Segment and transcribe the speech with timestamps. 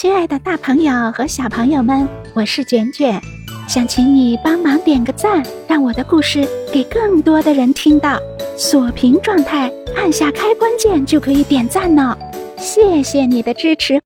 [0.00, 3.20] 亲爱的大朋友和小朋友们，我是卷卷，
[3.68, 8.18] 想请你帮忙点个赞，让我的故事给更多的人听到。
[8.56, 12.16] 锁屏状态，按下开关键就可以点赞呢，
[12.56, 14.00] 谢谢你的支持。